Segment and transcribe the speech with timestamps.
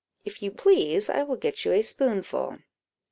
[0.25, 2.57] if you please, I will get you a spoonful."